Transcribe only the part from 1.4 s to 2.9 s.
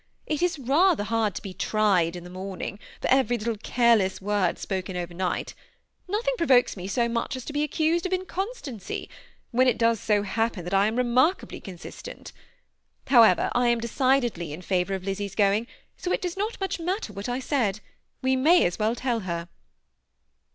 be tried in the morning